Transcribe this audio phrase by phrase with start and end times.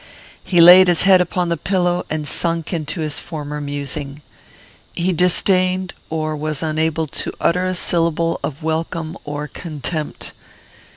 [0.43, 4.23] He laid his head upon the pillow, and sunk into his former musing.
[4.95, 10.33] He disdained, or was unable, to utter a syllable of welcome or contempt.